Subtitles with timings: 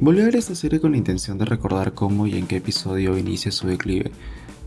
[0.00, 3.16] Volví a ver esta serie con la intención de recordar cómo y en qué episodio
[3.16, 4.10] inicia su declive.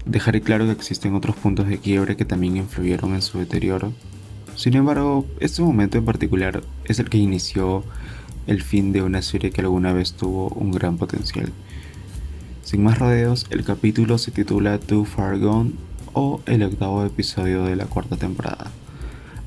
[0.06, 3.92] Dejaré claro que existen otros puntos de quiebre que también influyeron en su deterioro.
[4.56, 7.84] Sin embargo, este momento en particular es el que inició
[8.48, 11.52] el fin de una serie que alguna vez tuvo un gran potencial.
[12.64, 15.74] Sin más rodeos, el capítulo se titula Too Far Gone
[16.14, 18.72] o el octavo episodio de la cuarta temporada.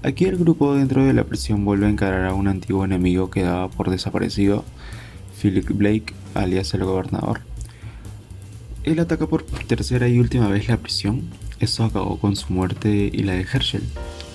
[0.03, 3.43] Aquí el grupo dentro de la prisión vuelve a encarar a un antiguo enemigo que
[3.43, 4.65] daba por desaparecido,
[5.41, 7.41] Philip Blake, alias el gobernador.
[8.85, 11.23] Él ataca por tercera y última vez la prisión.
[11.61, 13.83] Esto acabó con su muerte y la de Herschel.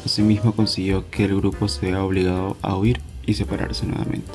[0.06, 4.32] Asimismo consiguió que el grupo se vea obligado a huir y separarse nuevamente.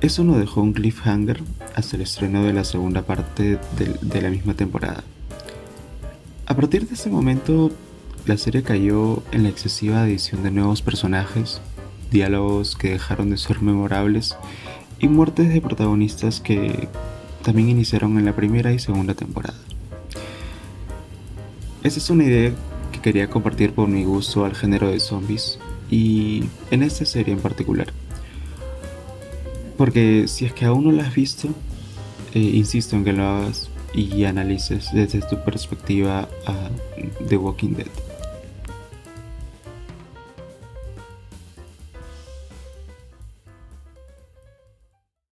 [0.00, 1.42] Eso nos dejó un cliffhanger
[1.74, 5.02] hasta el estreno de la segunda parte de, de la misma temporada.
[6.46, 7.72] A partir de ese momento,
[8.26, 11.60] la serie cayó en la excesiva adición de nuevos personajes,
[12.12, 14.36] diálogos que dejaron de ser memorables
[15.00, 16.88] y muertes de protagonistas que
[17.42, 19.58] también iniciaron en la primera y segunda temporada.
[21.82, 22.52] Esa es una idea
[22.92, 25.58] que quería compartir por mi gusto al género de zombies
[25.90, 27.92] y en esta serie en particular.
[29.76, 31.48] Porque si es que aún no la has visto,
[32.34, 36.70] eh, insisto en que lo hagas y analices desde tu perspectiva a
[37.28, 38.07] The Walking Dead.